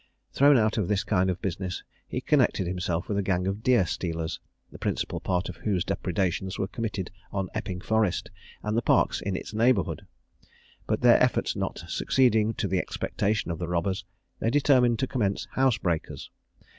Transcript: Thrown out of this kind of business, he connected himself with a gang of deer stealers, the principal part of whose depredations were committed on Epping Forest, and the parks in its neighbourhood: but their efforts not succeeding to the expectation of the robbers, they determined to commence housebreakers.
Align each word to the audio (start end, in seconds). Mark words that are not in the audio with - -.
Thrown 0.33 0.57
out 0.57 0.79
of 0.79 0.87
this 0.87 1.03
kind 1.03 1.29
of 1.29 1.39
business, 1.43 1.83
he 2.07 2.21
connected 2.21 2.65
himself 2.65 3.07
with 3.07 3.19
a 3.19 3.21
gang 3.21 3.45
of 3.45 3.61
deer 3.61 3.85
stealers, 3.85 4.39
the 4.71 4.79
principal 4.79 5.19
part 5.19 5.47
of 5.47 5.57
whose 5.57 5.83
depredations 5.85 6.57
were 6.57 6.67
committed 6.67 7.11
on 7.31 7.49
Epping 7.53 7.81
Forest, 7.81 8.31
and 8.63 8.75
the 8.75 8.81
parks 8.81 9.21
in 9.21 9.35
its 9.35 9.53
neighbourhood: 9.53 10.07
but 10.87 11.01
their 11.01 11.21
efforts 11.21 11.55
not 11.55 11.83
succeeding 11.87 12.55
to 12.55 12.67
the 12.67 12.79
expectation 12.79 13.51
of 13.51 13.59
the 13.59 13.67
robbers, 13.67 14.03
they 14.39 14.49
determined 14.49 14.97
to 14.97 15.05
commence 15.07 15.45
housebreakers. 15.55 16.31